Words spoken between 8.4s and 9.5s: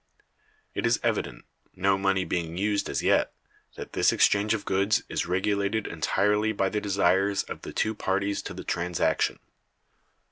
to the transaction.